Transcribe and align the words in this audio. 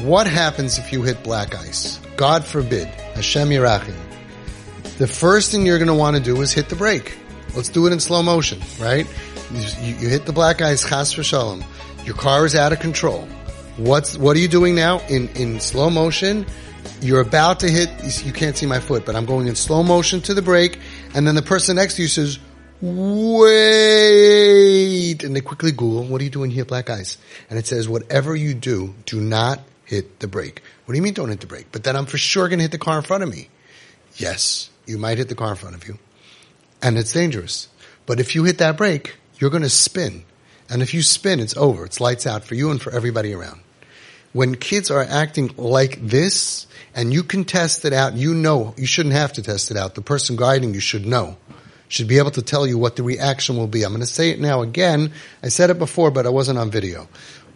What 0.00 0.26
happens 0.28 0.78
if 0.78 0.92
you 0.92 1.02
hit 1.02 1.24
black 1.24 1.56
ice? 1.56 1.98
God 2.16 2.44
forbid. 2.44 2.86
Hashem 2.86 3.48
Yerachim. 3.48 3.96
The 4.98 5.08
first 5.08 5.50
thing 5.50 5.66
you're 5.66 5.78
going 5.78 5.88
to 5.88 5.94
want 5.94 6.16
to 6.16 6.22
do 6.22 6.40
is 6.40 6.52
hit 6.52 6.68
the 6.68 6.76
brake. 6.76 7.18
Let's 7.56 7.68
do 7.68 7.86
it 7.88 7.92
in 7.92 7.98
slow 7.98 8.22
motion, 8.22 8.60
right? 8.80 9.06
You, 9.52 9.94
you, 9.98 10.08
hit 10.08 10.24
the 10.24 10.32
black 10.32 10.62
ice, 10.62 10.88
chas 10.88 11.12
v'shalom. 11.14 11.64
Your 12.04 12.14
car 12.14 12.46
is 12.46 12.54
out 12.54 12.72
of 12.72 12.78
control. 12.78 13.26
What's, 13.76 14.16
what 14.16 14.36
are 14.36 14.40
you 14.40 14.46
doing 14.46 14.76
now? 14.76 15.00
In, 15.08 15.28
in 15.30 15.58
slow 15.58 15.90
motion, 15.90 16.46
you're 17.00 17.20
about 17.20 17.58
to 17.60 17.68
hit, 17.68 17.90
you 18.24 18.32
can't 18.32 18.56
see 18.56 18.66
my 18.66 18.78
foot, 18.78 19.04
but 19.04 19.16
I'm 19.16 19.26
going 19.26 19.48
in 19.48 19.56
slow 19.56 19.82
motion 19.82 20.20
to 20.22 20.32
the 20.34 20.42
brake, 20.42 20.78
and 21.14 21.26
then 21.26 21.34
the 21.34 21.42
person 21.42 21.74
next 21.76 21.96
to 21.96 22.02
you 22.02 22.08
says, 22.08 22.38
wait, 22.80 23.54
and 25.24 25.34
they 25.34 25.40
quickly 25.40 25.72
Google, 25.72 26.04
what 26.04 26.20
are 26.20 26.24
you 26.24 26.30
doing 26.30 26.52
here, 26.52 26.64
black 26.64 26.88
ice? 26.88 27.18
And 27.50 27.58
it 27.58 27.66
says, 27.66 27.88
whatever 27.88 28.36
you 28.36 28.54
do, 28.54 28.94
do 29.04 29.20
not 29.20 29.60
hit 29.88 30.20
the 30.20 30.28
brake. 30.28 30.62
What 30.84 30.92
do 30.92 30.98
you 30.98 31.02
mean 31.02 31.14
don't 31.14 31.30
hit 31.30 31.40
the 31.40 31.46
brake? 31.46 31.68
But 31.72 31.82
then 31.82 31.96
I'm 31.96 32.06
for 32.06 32.18
sure 32.18 32.48
going 32.48 32.58
to 32.58 32.64
hit 32.64 32.72
the 32.72 32.78
car 32.78 32.98
in 32.98 33.04
front 33.04 33.22
of 33.22 33.30
me. 33.30 33.48
Yes, 34.16 34.68
you 34.86 34.98
might 34.98 35.18
hit 35.18 35.28
the 35.28 35.34
car 35.34 35.50
in 35.50 35.56
front 35.56 35.74
of 35.74 35.88
you. 35.88 35.98
And 36.82 36.98
it's 36.98 37.12
dangerous. 37.12 37.68
But 38.04 38.20
if 38.20 38.34
you 38.34 38.44
hit 38.44 38.58
that 38.58 38.76
brake, 38.76 39.16
you're 39.38 39.50
going 39.50 39.62
to 39.62 39.70
spin. 39.70 40.24
And 40.68 40.82
if 40.82 40.92
you 40.92 41.02
spin, 41.02 41.40
it's 41.40 41.56
over. 41.56 41.86
It's 41.86 42.00
lights 42.00 42.26
out 42.26 42.44
for 42.44 42.54
you 42.54 42.70
and 42.70 42.80
for 42.80 42.92
everybody 42.92 43.32
around. 43.32 43.62
When 44.34 44.56
kids 44.56 44.90
are 44.90 45.02
acting 45.02 45.54
like 45.56 46.06
this, 46.06 46.66
and 46.94 47.12
you 47.12 47.22
can 47.22 47.44
test 47.44 47.86
it 47.86 47.94
out, 47.94 48.14
you 48.14 48.34
know, 48.34 48.74
you 48.76 48.86
shouldn't 48.86 49.14
have 49.14 49.32
to 49.34 49.42
test 49.42 49.70
it 49.70 49.78
out. 49.78 49.94
The 49.94 50.02
person 50.02 50.36
guiding 50.36 50.74
you 50.74 50.80
should 50.80 51.06
know. 51.06 51.38
Should 51.88 52.08
be 52.08 52.18
able 52.18 52.32
to 52.32 52.42
tell 52.42 52.66
you 52.66 52.76
what 52.76 52.96
the 52.96 53.02
reaction 53.02 53.56
will 53.56 53.66
be. 53.66 53.82
I'm 53.82 53.92
going 53.92 54.00
to 54.00 54.06
say 54.06 54.28
it 54.28 54.38
now 54.38 54.60
again. 54.60 55.12
I 55.42 55.48
said 55.48 55.70
it 55.70 55.78
before, 55.78 56.10
but 56.10 56.26
I 56.26 56.28
wasn't 56.28 56.58
on 56.58 56.70
video. 56.70 57.08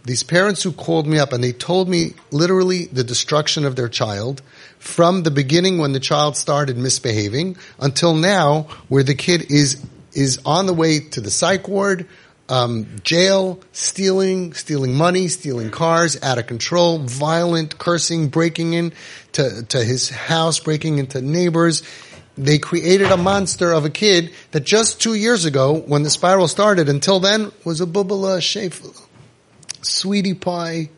These 0.05 0.23
parents 0.23 0.61
who 0.61 0.73
called 0.73 1.07
me 1.07 1.17
up 1.17 1.31
and 1.31 1.41
they 1.41 1.53
told 1.53 1.87
me 1.87 2.13
literally 2.29 2.85
the 2.87 3.05
destruction 3.05 3.63
of 3.65 3.77
their 3.77 3.87
child 3.87 4.41
from 4.77 5.23
the 5.23 5.31
beginning 5.31 5.77
when 5.77 5.93
the 5.93 5.99
child 5.99 6.35
started 6.35 6.77
misbehaving 6.77 7.55
until 7.79 8.13
now 8.13 8.63
where 8.89 9.03
the 9.03 9.15
kid 9.15 9.49
is, 9.49 9.81
is 10.11 10.41
on 10.45 10.65
the 10.65 10.73
way 10.73 10.99
to 10.99 11.21
the 11.21 11.31
psych 11.31 11.69
ward, 11.69 12.05
um, 12.49 12.85
jail, 13.03 13.61
stealing, 13.71 14.53
stealing 14.53 14.93
money, 14.93 15.29
stealing 15.29 15.71
cars, 15.71 16.21
out 16.21 16.37
of 16.37 16.47
control, 16.47 16.99
violent, 16.99 17.77
cursing, 17.77 18.27
breaking 18.27 18.73
in 18.73 18.93
to, 19.31 19.63
to 19.69 19.83
his 19.83 20.09
house, 20.09 20.59
breaking 20.59 20.97
into 20.97 21.21
neighbors. 21.21 21.81
They 22.37 22.57
created 22.57 23.11
a 23.11 23.17
monster 23.17 23.71
of 23.71 23.85
a 23.85 23.89
kid 23.89 24.31
that 24.51 24.65
just 24.65 25.01
two 25.01 25.13
years 25.13 25.45
ago, 25.45 25.75
when 25.79 26.03
the 26.03 26.09
spiral 26.09 26.47
started, 26.47 26.89
until 26.89 27.19
then 27.19 27.51
was 27.63 27.79
a 27.79 27.85
bubala 27.85 28.39
shefla, 28.39 29.02
sweetie 29.83 30.33
pie, 30.33 30.89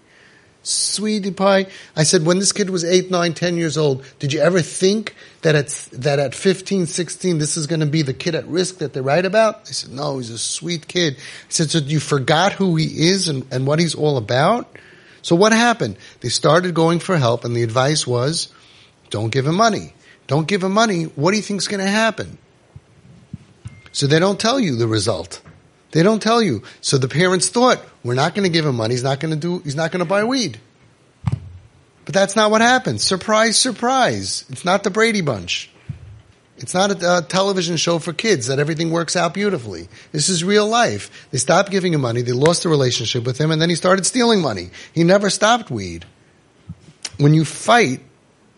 sweetie 0.63 1.31
pie. 1.31 1.67
I 1.95 2.03
said, 2.03 2.25
when 2.25 2.39
this 2.39 2.51
kid 2.51 2.69
was 2.69 2.83
eight, 2.83 3.11
nine, 3.11 3.33
ten 3.33 3.57
years 3.57 3.77
old, 3.77 4.05
did 4.19 4.33
you 4.33 4.39
ever 4.39 4.61
think 4.61 5.15
that 5.41 5.55
at, 5.55 5.67
that 5.93 6.19
at 6.19 6.35
15, 6.35 6.85
16, 6.85 7.37
this 7.37 7.57
is 7.57 7.67
going 7.67 7.81
to 7.81 7.85
be 7.85 8.01
the 8.01 8.13
kid 8.13 8.35
at 8.35 8.47
risk 8.47 8.79
that 8.79 8.93
they 8.93 9.01
write 9.01 9.25
about? 9.25 9.65
They 9.65 9.73
said, 9.73 9.91
no, 9.91 10.17
he's 10.17 10.29
a 10.29 10.37
sweet 10.37 10.87
kid. 10.87 11.15
I 11.17 11.49
said, 11.49 11.69
so 11.69 11.79
you 11.79 11.99
forgot 11.99 12.53
who 12.53 12.75
he 12.75 13.09
is 13.09 13.27
and, 13.27 13.45
and 13.51 13.67
what 13.67 13.79
he's 13.79 13.95
all 13.95 14.17
about? 14.17 14.75
So 15.21 15.35
what 15.35 15.53
happened? 15.53 15.97
They 16.21 16.29
started 16.29 16.73
going 16.73 16.99
for 16.99 17.17
help 17.17 17.45
and 17.45 17.55
the 17.55 17.63
advice 17.63 18.05
was, 18.05 18.53
don't 19.09 19.31
give 19.31 19.47
him 19.47 19.55
money. 19.55 19.93
Don't 20.27 20.47
give 20.47 20.63
him 20.63 20.73
money. 20.73 21.03
What 21.03 21.31
do 21.31 21.37
you 21.37 21.43
think's 21.43 21.67
going 21.67 21.83
to 21.83 21.89
happen? 21.89 22.37
So 23.91 24.07
they 24.07 24.19
don't 24.19 24.39
tell 24.39 24.59
you 24.59 24.75
the 24.75 24.87
result. 24.87 25.41
They 25.95 26.03
don't 26.03 26.21
tell 26.21 26.41
you. 26.41 26.61
So 26.81 26.97
the 26.97 27.07
parents 27.07 27.47
thought, 27.47 27.81
we're 28.03 28.15
not 28.15 28.35
going 28.35 28.43
to 28.43 28.49
give 28.49 28.65
him 28.65 28.75
money. 28.75 28.93
He's 28.93 29.03
not 29.03 29.21
going 29.21 29.33
to 29.33 29.39
do, 29.39 29.59
he's 29.59 29.77
not 29.77 29.93
going 29.93 29.99
to 29.99 30.05
buy 30.05 30.25
weed. 30.25 30.59
But 31.23 32.13
that's 32.13 32.35
not 32.35 32.51
what 32.51 32.59
happened. 32.59 32.99
Surprise, 32.99 33.55
surprise. 33.55 34.43
It's 34.49 34.65
not 34.65 34.83
the 34.83 34.89
Brady 34.89 35.21
Bunch. 35.21 35.69
It's 36.57 36.73
not 36.73 37.01
a, 37.01 37.19
a, 37.19 37.21
television 37.21 37.77
show 37.77 37.99
for 37.99 38.11
kids 38.11 38.47
that 38.47 38.59
everything 38.59 38.91
works 38.91 39.15
out 39.15 39.33
beautifully. 39.33 39.87
This 40.11 40.27
is 40.27 40.43
real 40.43 40.67
life. 40.67 41.29
They 41.31 41.37
stopped 41.37 41.71
giving 41.71 41.93
him 41.93 42.01
money. 42.01 42.23
They 42.23 42.33
lost 42.33 42.63
the 42.63 42.69
relationship 42.69 43.23
with 43.23 43.39
him 43.39 43.51
and 43.51 43.61
then 43.61 43.69
he 43.69 43.75
started 43.77 44.05
stealing 44.05 44.41
money. 44.41 44.71
He 44.93 45.05
never 45.05 45.29
stopped 45.29 45.71
weed. 45.71 46.03
When 47.19 47.33
you 47.33 47.45
fight, 47.45 48.01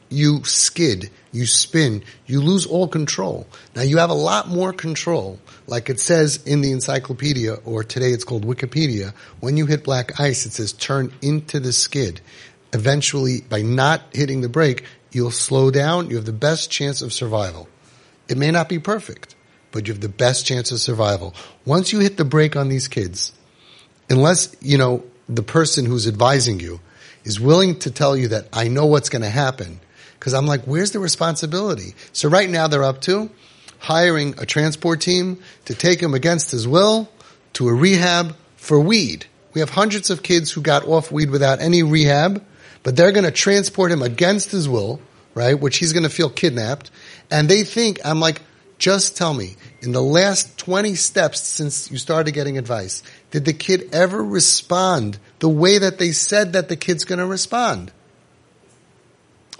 you 0.09 0.43
skid, 0.43 1.09
you 1.31 1.45
spin, 1.45 2.03
you 2.25 2.41
lose 2.41 2.65
all 2.65 2.87
control. 2.87 3.47
Now 3.75 3.81
you 3.81 3.97
have 3.97 4.09
a 4.09 4.15
lot 4.15 4.47
more 4.47 4.73
control, 4.73 5.39
like 5.67 5.89
it 5.89 5.99
says 5.99 6.41
in 6.45 6.61
the 6.61 6.71
encyclopedia, 6.71 7.55
or 7.65 7.83
today 7.83 8.11
it's 8.11 8.23
called 8.23 8.45
Wikipedia. 8.45 9.13
When 9.39 9.57
you 9.57 9.65
hit 9.65 9.83
black 9.83 10.19
ice, 10.19 10.45
it 10.45 10.53
says 10.53 10.73
turn 10.73 11.11
into 11.21 11.59
the 11.59 11.73
skid. 11.73 12.21
Eventually, 12.73 13.41
by 13.41 13.61
not 13.61 14.01
hitting 14.13 14.41
the 14.41 14.49
brake, 14.49 14.83
you'll 15.11 15.31
slow 15.31 15.71
down. 15.71 16.09
You 16.09 16.17
have 16.17 16.25
the 16.25 16.33
best 16.33 16.69
chance 16.69 17.01
of 17.01 17.13
survival. 17.13 17.67
It 18.27 18.37
may 18.37 18.51
not 18.51 18.69
be 18.69 18.79
perfect, 18.79 19.35
but 19.71 19.87
you 19.87 19.93
have 19.93 20.01
the 20.01 20.09
best 20.09 20.45
chance 20.45 20.71
of 20.71 20.79
survival. 20.79 21.33
Once 21.65 21.91
you 21.91 21.99
hit 21.99 22.17
the 22.17 22.25
brake 22.25 22.55
on 22.55 22.69
these 22.69 22.87
kids, 22.87 23.33
unless, 24.09 24.55
you 24.61 24.77
know, 24.77 25.03
the 25.29 25.43
person 25.43 25.85
who's 25.85 26.07
advising 26.07 26.59
you 26.59 26.79
is 27.23 27.39
willing 27.39 27.77
to 27.79 27.91
tell 27.91 28.15
you 28.15 28.29
that 28.29 28.47
I 28.53 28.67
know 28.69 28.85
what's 28.85 29.09
going 29.09 29.21
to 29.21 29.29
happen, 29.29 29.79
because 30.19 30.33
I'm 30.33 30.45
like, 30.45 30.63
where's 30.63 30.91
the 30.91 30.99
responsibility? 30.99 31.95
So 32.13 32.29
right 32.29 32.49
now 32.49 32.67
they're 32.67 32.83
up 32.83 33.01
to 33.01 33.29
hiring 33.79 34.35
a 34.39 34.45
transport 34.45 35.01
team 35.01 35.39
to 35.65 35.75
take 35.75 36.01
him 36.01 36.13
against 36.13 36.51
his 36.51 36.67
will 36.67 37.09
to 37.53 37.67
a 37.69 37.73
rehab 37.73 38.35
for 38.55 38.79
weed. 38.79 39.25
We 39.53 39.61
have 39.61 39.69
hundreds 39.69 40.09
of 40.09 40.23
kids 40.23 40.51
who 40.51 40.61
got 40.61 40.87
off 40.87 41.11
weed 41.11 41.29
without 41.29 41.61
any 41.61 41.83
rehab, 41.83 42.43
but 42.83 42.95
they're 42.95 43.11
going 43.11 43.25
to 43.25 43.31
transport 43.31 43.91
him 43.91 44.01
against 44.01 44.51
his 44.51 44.67
will, 44.67 44.99
right? 45.33 45.59
Which 45.59 45.77
he's 45.77 45.93
going 45.93 46.03
to 46.03 46.09
feel 46.09 46.29
kidnapped. 46.29 46.91
And 47.31 47.49
they 47.49 47.63
think, 47.63 47.99
I'm 48.05 48.19
like, 48.19 48.41
just 48.77 49.17
tell 49.17 49.33
me, 49.33 49.55
in 49.81 49.91
the 49.91 50.01
last 50.01 50.57
20 50.59 50.93
steps 50.95 51.41
since 51.41 51.89
you 51.89 51.97
started 51.97 52.33
getting 52.33 52.57
advice, 52.57 53.01
did 53.31 53.45
the 53.45 53.53
kid 53.53 53.89
ever 53.91 54.23
respond 54.23 55.17
the 55.39 55.49
way 55.49 55.79
that 55.79 55.97
they 55.97 56.11
said 56.11 56.53
that 56.53 56.69
the 56.69 56.75
kid's 56.75 57.05
going 57.05 57.19
to 57.19 57.25
respond? 57.25 57.91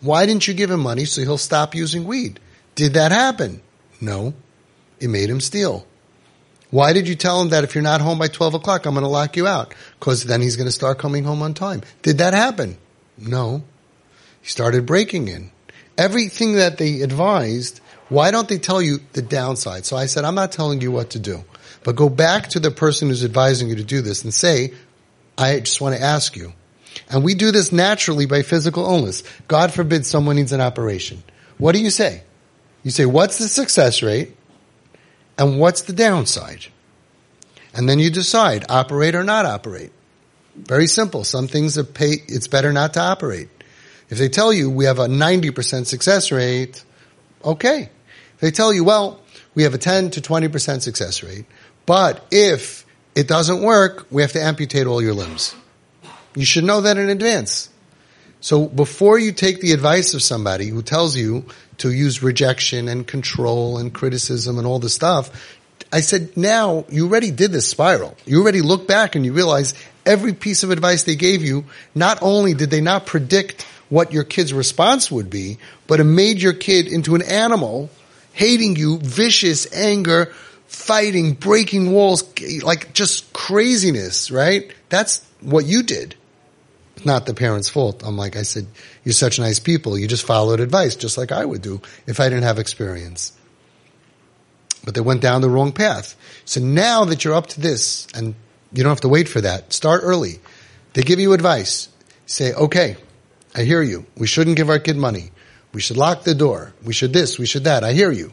Why 0.02 0.26
didn't 0.26 0.48
you 0.48 0.54
give 0.54 0.72
him 0.72 0.82
money 0.82 1.06
so 1.06 1.22
he'll 1.22 1.38
stop 1.38 1.74
using 1.74 2.06
weed? 2.06 2.40
Did 2.76 2.94
that 2.94 3.12
happen? 3.12 3.62
No. 4.00 4.34
It 5.00 5.10
made 5.10 5.30
him 5.30 5.42
steal. 5.42 5.86
Why 6.70 6.94
did 6.94 7.08
you 7.08 7.16
tell 7.16 7.42
him 7.42 7.50
that 7.50 7.64
if 7.64 7.76
you're 7.76 7.82
not 7.82 8.02
home 8.02 8.20
by 8.20 8.28
12 8.28 8.56
o'clock, 8.56 8.86
I'm 8.86 8.94
going 8.94 9.04
to 9.04 9.10
lock 9.10 9.38
you 9.38 9.48
out? 9.48 9.74
Because 10.00 10.24
then 10.24 10.42
he's 10.42 10.58
going 10.58 10.68
to 10.68 10.72
start 10.72 11.00
coming 11.00 11.24
home 11.24 11.42
on 11.42 11.54
time. 11.54 11.82
Did 12.02 12.18
that 12.18 12.34
happen? 12.34 12.78
No. 13.18 13.64
He 14.42 14.50
started 14.50 14.86
breaking 14.86 15.30
in. 15.30 15.52
Everything 15.98 16.54
that 16.54 16.78
they 16.78 17.02
advised, 17.02 17.80
why 18.10 18.32
don't 18.32 18.48
they 18.48 18.58
tell 18.58 18.82
you 18.82 19.00
the 19.14 19.22
downside? 19.22 19.86
So 19.86 19.96
I 19.96 20.06
said, 20.06 20.26
I'm 20.26 20.36
not 20.36 20.52
telling 20.52 20.82
you 20.82 20.92
what 20.92 21.12
to 21.12 21.20
do, 21.20 21.44
but 21.84 21.96
go 21.96 22.10
back 22.10 22.50
to 22.50 22.60
the 22.60 22.70
person 22.70 23.08
who's 23.08 23.26
advising 23.26 23.70
you 23.70 23.76
to 23.76 23.84
do 23.84 24.02
this 24.02 24.24
and 24.24 24.34
say, 24.34 24.74
I 25.38 25.60
just 25.62 25.82
want 25.82 25.96
to 25.96 26.02
ask 26.02 26.36
you, 26.36 26.54
and 27.10 27.24
we 27.24 27.36
do 27.36 27.52
this 27.52 27.72
naturally 27.72 28.26
by 28.26 28.42
physical 28.42 28.86
illness. 28.86 29.24
God 29.48 29.74
forbid 29.74 30.06
someone 30.06 30.36
needs 30.36 30.52
an 30.52 30.62
operation. 30.62 31.24
What 31.58 31.74
do 31.74 31.82
you 31.82 31.90
say? 31.90 32.24
You 32.84 32.92
say, 32.92 33.06
what's 33.06 33.38
the 33.38 33.48
success 33.48 34.04
rate? 34.04 34.36
And 35.38 35.60
what's 35.60 35.84
the 35.84 35.94
downside? 35.94 36.66
And 37.74 37.88
then 37.88 38.00
you 38.00 38.10
decide, 38.10 38.66
operate 38.70 39.16
or 39.16 39.24
not 39.24 39.46
operate. 39.46 39.92
Very 40.56 40.88
simple. 40.88 41.24
Some 41.24 41.48
things 41.48 41.78
are 41.78 41.84
pay, 41.84 42.16
it's 42.28 42.48
better 42.48 42.74
not 42.74 42.96
to 42.96 43.02
operate. 43.02 43.50
If 44.10 44.18
they 44.18 44.30
tell 44.30 44.52
you 44.52 44.70
we 44.70 44.86
have 44.86 45.00
a 45.00 45.08
90% 45.08 45.86
success 45.86 46.32
rate, 46.32 46.84
okay. 47.44 47.90
If 48.36 48.40
they 48.40 48.52
tell 48.52 48.74
you, 48.74 48.84
well, 48.84 49.22
we 49.54 49.64
have 49.64 49.74
a 49.74 49.78
10 49.78 50.12
to 50.12 50.22
20% 50.22 50.82
success 50.82 51.24
rate, 51.24 51.46
but 51.86 52.26
if 52.32 52.86
it 53.16 53.28
doesn't 53.28 53.62
work, 53.62 54.08
we 54.12 54.22
have 54.22 54.32
to 54.34 54.42
amputate 54.42 54.88
all 54.88 55.02
your 55.02 55.14
limbs. 55.14 55.56
You 56.36 56.46
should 56.46 56.64
know 56.64 56.82
that 56.82 56.98
in 56.98 57.10
advance. 57.10 57.70
So 58.40 58.68
before 58.68 59.18
you 59.18 59.32
take 59.32 59.62
the 59.62 59.72
advice 59.72 60.14
of 60.14 60.22
somebody 60.22 60.68
who 60.68 60.82
tells 60.82 61.16
you 61.16 61.46
to 61.80 61.92
use 61.92 62.24
rejection 62.24 62.88
and 62.88 63.06
control 63.06 63.78
and 63.78 63.94
criticism 63.94 64.58
and 64.58 64.68
all 64.68 64.80
this 64.80 64.94
stuff, 64.94 65.58
I 65.92 66.02
said, 66.02 66.36
now 66.36 66.86
you 66.90 67.08
already 67.08 67.32
did 67.32 67.52
this 67.52 67.68
spiral. 67.68 68.16
You 68.26 68.42
already 68.42 68.62
look 68.62 68.88
back 68.88 69.16
and 69.16 69.26
you 69.26 69.34
realize 69.34 69.74
every 70.06 70.34
piece 70.34 70.64
of 70.64 70.72
advice 70.72 71.04
they 71.04 71.16
gave 71.16 71.44
you, 71.44 71.66
not 71.96 72.20
only 72.22 72.54
did 72.54 72.70
they 72.70 72.82
not 72.82 73.06
predict 73.06 73.64
what 73.90 74.12
your 74.12 74.24
kid's 74.24 74.54
response 74.54 75.10
would 75.12 75.30
be, 75.30 75.58
but 75.88 76.00
it 76.00 76.04
made 76.04 76.42
your 76.42 76.54
kid 76.54 76.88
into 76.88 77.16
an 77.16 77.22
animal, 77.22 77.90
hating 78.34 78.76
you, 78.76 78.98
vicious, 79.00 79.72
anger, 79.74 80.34
fighting, 80.68 81.34
breaking 81.34 81.92
walls, 81.92 82.24
like 82.62 82.94
just 82.94 83.32
craziness, 83.34 84.30
right? 84.30 84.72
That's 84.90 85.27
what 85.42 85.66
you 85.66 85.84
did 85.84 86.16
not 87.06 87.26
the 87.26 87.34
parents' 87.34 87.70
fault. 87.70 88.04
I'm 88.06 88.18
like, 88.18 88.36
I 88.36 88.42
said, 88.44 88.68
you're 89.04 89.14
such 89.14 89.40
nice 89.40 89.60
people. 89.60 89.98
You 89.98 90.08
just 90.08 90.26
followed 90.26 90.60
advice, 90.60 90.96
just 90.96 91.18
like 91.18 91.32
I 91.32 91.44
would 91.44 91.62
do 91.62 91.82
if 92.06 92.20
I 92.20 92.30
didn't 92.30 92.44
have 92.44 92.60
experience. 92.60 93.34
But 94.84 94.96
they 94.96 95.02
went 95.02 95.22
down 95.22 95.42
the 95.42 95.50
wrong 95.50 95.72
path. 95.72 96.16
So 96.46 96.62
now 96.62 97.06
that 97.06 97.24
you're 97.24 97.34
up 97.34 97.48
to 97.48 97.62
this, 97.62 98.08
and 98.14 98.36
you 98.72 98.84
don't 98.84 98.92
have 98.92 99.02
to 99.02 99.10
wait 99.10 99.28
for 99.28 99.42
that, 99.42 99.74
start 99.74 100.02
early. 100.04 100.40
They 100.94 101.04
give 101.04 101.20
you 101.20 101.34
advice. 101.34 101.90
Say, 102.26 102.54
okay, 102.54 102.98
I 103.56 103.64
hear 103.64 103.82
you. 103.82 104.06
We 104.18 104.28
shouldn't 104.28 104.58
give 104.58 104.70
our 104.70 104.80
kid 104.80 104.98
money. 104.98 105.32
We 105.74 105.82
should 105.82 105.98
lock 105.98 106.24
the 106.24 106.36
door. 106.36 106.74
We 106.84 106.94
should 106.94 107.14
this, 107.14 107.38
we 107.38 107.46
should 107.46 107.66
that. 107.66 107.84
I 107.84 107.94
hear 107.94 108.12
you. 108.12 108.32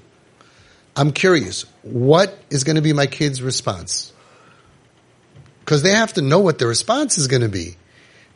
I'm 0.97 1.13
curious. 1.13 1.67
What 1.83 2.39
is 2.51 2.65
going 2.65 2.77
to 2.77 2.83
be 2.83 2.93
my 2.93 3.07
kid's 3.07 3.43
response? 3.43 4.13
Because 5.65 5.83
they 5.83 5.93
have 5.93 6.13
to 6.15 6.23
know 6.23 6.41
what 6.41 6.59
the 6.59 6.67
response 6.67 7.17
is 7.17 7.27
going 7.27 7.43
to 7.43 7.49
be. 7.49 7.77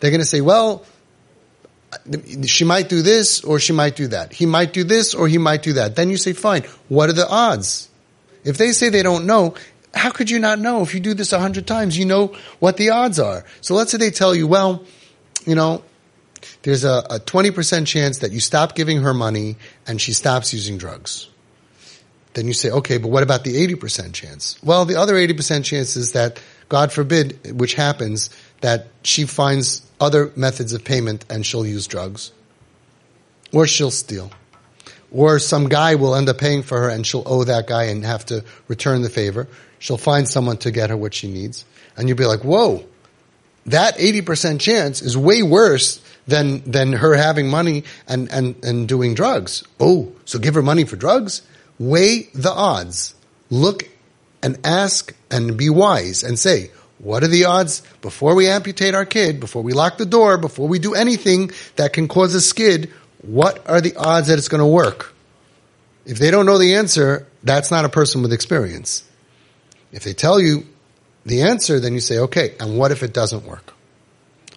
They're 0.00 0.10
going 0.10 0.20
to 0.20 0.26
say, 0.26 0.40
well, 0.40 0.84
she 2.46 2.64
might 2.64 2.88
do 2.88 3.02
this 3.02 3.42
or 3.44 3.58
she 3.58 3.72
might 3.72 3.96
do 3.96 4.08
that. 4.08 4.32
He 4.32 4.46
might 4.46 4.72
do 4.72 4.84
this 4.84 5.14
or 5.14 5.28
he 5.28 5.38
might 5.38 5.62
do 5.62 5.75
that. 5.75 5.96
Then 5.96 6.10
you 6.10 6.16
say, 6.16 6.32
fine, 6.32 6.62
what 6.88 7.10
are 7.10 7.14
the 7.14 7.28
odds? 7.28 7.88
If 8.44 8.56
they 8.56 8.72
say 8.72 8.88
they 8.88 9.02
don't 9.02 9.26
know, 9.26 9.54
how 9.92 10.10
could 10.10 10.30
you 10.30 10.38
not 10.38 10.58
know? 10.58 10.82
If 10.82 10.94
you 10.94 11.00
do 11.00 11.14
this 11.14 11.32
a 11.32 11.38
hundred 11.38 11.66
times, 11.66 11.98
you 11.98 12.04
know 12.04 12.34
what 12.60 12.76
the 12.76 12.90
odds 12.90 13.19
are. 13.19 13.44
So 13.60 13.75
let's 13.75 13.90
say 13.90 13.98
they 13.98 14.10
tell 14.10 14.34
you, 14.34 14.46
well, 14.46 14.84
you 15.46 15.54
know, 15.54 15.82
there's 16.62 16.84
a, 16.84 17.04
a 17.10 17.20
20% 17.20 17.86
chance 17.86 18.19
that 18.19 18.32
you 18.32 18.40
stop 18.40 18.75
giving 18.75 19.02
her 19.02 19.14
money 19.14 19.56
and 19.86 20.00
she 20.00 20.12
stops 20.12 20.52
using 20.52 20.78
drugs. 20.78 21.28
Then 22.34 22.46
you 22.46 22.52
say, 22.52 22.70
okay, 22.70 22.98
but 22.98 23.08
what 23.08 23.22
about 23.22 23.44
the 23.44 23.66
80% 23.66 24.12
chance? 24.12 24.62
Well, 24.62 24.84
the 24.84 24.96
other 24.96 25.14
80% 25.14 25.64
chance 25.64 25.96
is 25.96 26.12
that, 26.12 26.40
God 26.69 26.93
forbid, 26.93 27.59
which 27.59 27.75
happens, 27.75 28.31
that 28.61 28.88
she 29.03 29.25
finds 29.25 29.82
other 30.00 30.32
methods 30.37 30.73
of 30.73 30.85
payment 30.85 31.25
and 31.31 31.44
she'll 31.44 31.67
use 31.67 31.87
drugs. 31.87 32.32
Or 33.53 33.67
she'll 33.67 33.91
steal. 33.91 34.31
Or 35.11 35.38
some 35.38 35.69
guy 35.69 35.94
will 35.94 36.15
end 36.15 36.29
up 36.29 36.38
paying 36.38 36.62
for 36.62 36.79
her 36.81 36.88
and 36.88 37.06
she'll 37.06 37.23
owe 37.25 37.44
that 37.44 37.67
guy 37.67 37.85
and 37.85 38.05
have 38.05 38.26
to 38.26 38.44
return 38.69 39.03
the 39.03 39.09
favor. 39.09 39.49
She'll 39.79 39.97
find 39.97 40.29
someone 40.29 40.59
to 40.59 40.70
get 40.70 40.91
her 40.91 40.97
what 40.97 41.15
she 41.15 41.31
needs. 41.31 41.65
And 41.97 42.09
you'll 42.09 42.19
be 42.19 42.26
like, 42.26 42.44
whoa, 42.44 42.85
that 43.67 43.97
80% 43.97 44.61
chance 44.61 45.00
is 45.00 45.17
way 45.17 45.43
worse 45.43 46.03
than, 46.26 46.62
than 46.71 46.93
her 46.93 47.14
having 47.14 47.49
money 47.49 47.85
and, 48.06 48.31
and, 48.31 48.62
and 48.62 48.87
doing 48.87 49.14
drugs. 49.14 49.64
Oh, 49.81 50.12
so 50.25 50.38
give 50.38 50.55
her 50.55 50.62
money 50.62 50.85
for 50.85 50.97
drugs? 50.97 51.43
Weigh 51.79 52.29
the 52.35 52.53
odds. 52.53 53.14
Look 53.50 53.88
and 54.43 54.58
ask 54.64 55.14
and 55.31 55.56
be 55.56 55.70
wise 55.70 56.23
and 56.23 56.38
say, 56.38 56.70
what 56.99 57.23
are 57.23 57.29
the 57.29 57.44
odds 57.44 57.82
before 58.00 58.35
we 58.35 58.49
amputate 58.49 58.94
our 58.94 59.06
kid, 59.06 59.38
before 59.40 59.62
we 59.62 59.73
lock 59.73 59.99
the 59.99 60.06
door, 60.06 60.37
before 60.37 60.67
we 60.67 60.79
do 60.79 60.94
anything 60.94 61.50
that 61.76 61.93
can 61.93 62.08
cause 62.08 62.35
a 62.35 62.40
skid? 62.40 62.93
What 63.23 63.69
are 63.69 63.81
the 63.81 63.96
odds 63.96 64.29
that 64.29 64.38
it's 64.38 64.49
going 64.49 64.61
to 64.61 64.67
work? 64.67 65.14
If 66.05 66.19
they 66.19 66.31
don't 66.31 66.46
know 66.46 66.58
the 66.58 66.76
answer, 66.76 67.26
that's 67.43 67.70
not 67.70 67.85
a 67.85 67.88
person 67.88 68.23
with 68.23 68.32
experience. 68.32 69.08
If 69.93 70.05
they 70.05 70.12
tell 70.12 70.40
you 70.40 70.67
the 71.25 71.43
answer, 71.43 71.79
then 71.79 71.93
you 71.93 72.00
say, 72.00 72.19
okay, 72.20 72.55
and 72.58 72.79
what 72.79 72.90
if 72.90 73.02
it 73.02 73.12
doesn't 73.12 73.44
work? 73.44 73.75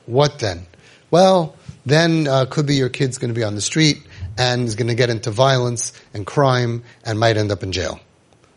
What 0.06 0.40
then? 0.40 0.66
Well, 1.12 1.56
then 1.86 2.28
uh, 2.28 2.46
could 2.46 2.66
be 2.66 2.76
your 2.76 2.90
kid's 2.90 3.18
going 3.18 3.34
to 3.34 3.38
be 3.38 3.44
on 3.44 3.56
the 3.56 3.62
street 3.62 4.06
and 4.38 4.68
is 4.68 4.76
going 4.76 4.88
to 4.88 4.96
get 4.96 5.10
into 5.10 5.32
violence 5.32 5.94
and 6.14 6.26
crime 6.26 6.84
and 7.06 7.20
might 7.20 7.38
end 7.38 7.52
up 7.52 7.64
in 7.64 7.72
jail. 7.72 8.00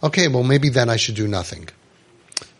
Okay, 0.05 0.29
well 0.29 0.45
maybe 0.45 0.69
then 0.69 0.91
I 0.91 0.97
should 0.97 1.15
do 1.15 1.27
nothing. 1.27 1.69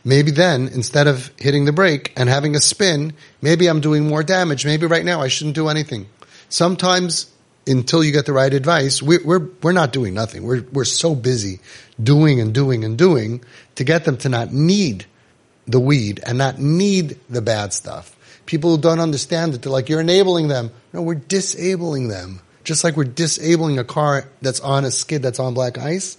Maybe 0.03 0.31
then, 0.31 0.69
instead 0.69 1.07
of 1.07 1.31
hitting 1.39 1.67
the 1.67 1.73
brake 1.73 2.13
and 2.17 2.29
having 2.29 2.57
a 2.57 2.61
spin, 2.61 3.13
maybe 3.43 3.67
I'm 3.67 3.81
doing 3.81 4.09
more 4.09 4.23
damage. 4.23 4.65
Maybe 4.65 4.87
right 4.87 5.05
now 5.05 5.21
I 5.21 5.29
shouldn't 5.29 5.55
do 5.55 5.69
anything. 5.69 6.07
Sometimes, 6.49 7.31
until 7.67 8.03
you 8.03 8.13
get 8.13 8.27
the 8.27 8.33
right 8.33 8.53
advice, 8.53 9.03
we're, 9.03 9.25
we're, 9.25 9.49
we're 9.63 9.73
not 9.73 9.93
doing 9.93 10.15
nothing. 10.15 10.45
We're, 10.45 10.63
we're 10.73 10.85
so 10.85 11.15
busy 11.15 11.61
doing 12.03 12.41
and 12.41 12.55
doing 12.55 12.85
and 12.85 12.99
doing 12.99 13.43
to 13.77 13.85
get 13.85 14.05
them 14.05 14.17
to 14.19 14.29
not 14.29 14.53
need 14.53 15.07
the 15.67 15.81
weed 15.81 16.21
and 16.27 16.37
not 16.39 16.59
need 16.59 17.19
the 17.29 17.43
bad 17.43 17.73
stuff. 17.73 18.15
People 18.47 18.77
who 18.77 18.83
don't 18.83 19.01
understand 19.01 19.55
it, 19.55 19.63
they're 19.63 19.73
like, 19.73 19.89
you're 19.89 20.01
enabling 20.01 20.49
them. 20.49 20.71
No, 20.93 21.01
we're 21.03 21.15
disabling 21.15 22.09
them. 22.09 22.41
Just 22.63 22.85
like 22.85 22.97
we're 22.97 23.05
disabling 23.05 23.79
a 23.79 23.85
car 23.85 24.29
that's 24.43 24.61
on 24.61 24.85
a 24.85 24.91
skid 24.91 25.23
that's 25.23 25.41
on 25.41 25.55
black 25.55 25.79
ice. 25.79 26.19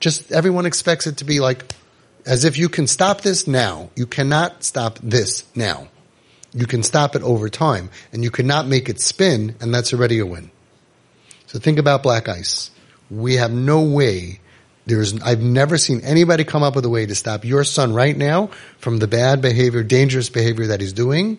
Just 0.00 0.32
everyone 0.32 0.66
expects 0.66 1.06
it 1.06 1.18
to 1.18 1.24
be 1.24 1.40
like, 1.40 1.72
as 2.24 2.44
if 2.44 2.58
you 2.58 2.68
can 2.68 2.86
stop 2.86 3.20
this 3.20 3.46
now. 3.46 3.90
You 3.94 4.06
cannot 4.06 4.64
stop 4.64 4.98
this 5.02 5.44
now. 5.54 5.88
You 6.52 6.66
can 6.66 6.82
stop 6.82 7.14
it 7.14 7.22
over 7.22 7.48
time 7.48 7.90
and 8.12 8.24
you 8.24 8.30
cannot 8.30 8.66
make 8.66 8.88
it 8.88 9.00
spin 9.00 9.54
and 9.60 9.74
that's 9.74 9.92
already 9.92 10.18
a 10.18 10.26
win. 10.26 10.50
So 11.46 11.58
think 11.58 11.78
about 11.78 12.02
black 12.02 12.28
ice. 12.28 12.70
We 13.10 13.34
have 13.34 13.52
no 13.52 13.82
way 13.82 14.40
there's, 14.86 15.20
I've 15.20 15.40
never 15.40 15.78
seen 15.78 16.00
anybody 16.02 16.44
come 16.44 16.62
up 16.62 16.76
with 16.76 16.84
a 16.84 16.88
way 16.88 17.06
to 17.06 17.14
stop 17.14 17.44
your 17.44 17.64
son 17.64 17.92
right 17.92 18.16
now 18.16 18.48
from 18.78 18.98
the 18.98 19.08
bad 19.08 19.42
behavior, 19.42 19.82
dangerous 19.82 20.30
behavior 20.30 20.68
that 20.68 20.80
he's 20.80 20.92
doing. 20.92 21.38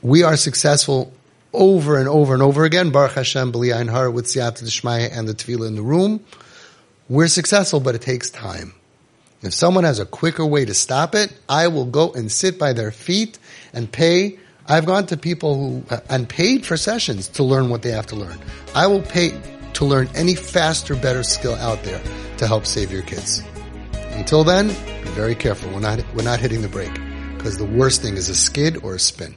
We 0.00 0.22
are 0.22 0.36
successful 0.36 1.12
over 1.52 1.98
and 1.98 2.08
over 2.08 2.34
and 2.34 2.42
over 2.42 2.64
again. 2.64 2.90
Baruch 2.90 3.12
Hashem, 3.12 3.52
B'li 3.52 3.74
Ein 3.74 3.88
Har, 3.88 4.10
with 4.10 4.26
D'Shmaya 4.26 5.10
and 5.12 5.28
the 5.28 5.34
Tefillah 5.34 5.66
in 5.66 5.74
the 5.74 5.82
room. 5.82 6.24
We're 7.08 7.28
successful, 7.28 7.80
but 7.80 7.94
it 7.94 8.02
takes 8.02 8.28
time. 8.30 8.74
If 9.40 9.54
someone 9.54 9.84
has 9.84 9.98
a 9.98 10.04
quicker 10.04 10.44
way 10.44 10.64
to 10.64 10.74
stop 10.74 11.14
it, 11.14 11.32
I 11.48 11.68
will 11.68 11.86
go 11.86 12.12
and 12.12 12.30
sit 12.30 12.58
by 12.58 12.74
their 12.74 12.90
feet 12.90 13.38
and 13.72 13.90
pay. 13.90 14.38
I've 14.66 14.84
gone 14.84 15.06
to 15.06 15.16
people 15.16 15.54
who, 15.54 15.84
uh, 15.94 16.00
and 16.10 16.28
paid 16.28 16.66
for 16.66 16.76
sessions 16.76 17.28
to 17.28 17.44
learn 17.44 17.70
what 17.70 17.82
they 17.82 17.92
have 17.92 18.06
to 18.08 18.16
learn. 18.16 18.38
I 18.74 18.88
will 18.88 19.00
pay 19.00 19.40
to 19.74 19.84
learn 19.86 20.10
any 20.14 20.34
faster, 20.34 20.94
better 20.96 21.22
skill 21.22 21.54
out 21.54 21.82
there 21.82 22.02
to 22.38 22.46
help 22.46 22.66
save 22.66 22.92
your 22.92 23.02
kids. 23.02 23.42
Until 24.10 24.44
then, 24.44 24.68
be 24.68 25.10
very 25.10 25.34
careful. 25.34 25.70
We're 25.70 25.80
not, 25.80 26.04
we're 26.14 26.24
not 26.24 26.40
hitting 26.40 26.60
the 26.60 26.68
brake 26.68 26.98
because 27.36 27.56
the 27.56 27.64
worst 27.64 28.02
thing 28.02 28.16
is 28.16 28.28
a 28.28 28.34
skid 28.34 28.84
or 28.84 28.96
a 28.96 28.98
spin. 28.98 29.36